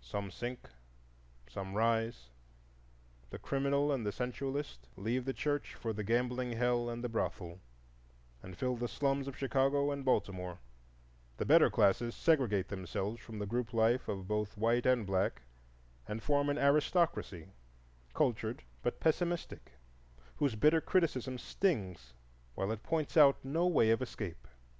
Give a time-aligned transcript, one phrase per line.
[0.00, 0.68] Some sink,
[1.48, 2.28] some rise.
[3.30, 7.58] The criminal and the sensualist leave the church for the gambling hell and the brothel,
[8.44, 10.60] and fill the slums of Chicago and Baltimore;
[11.36, 15.42] the better classes segregate themselves from the group life of both white and black,
[16.06, 17.48] and form an aristocracy,
[18.14, 19.72] cultured but pessimistic,
[20.36, 22.14] whose bitter criticism stings
[22.54, 24.46] while it points out no way of escape.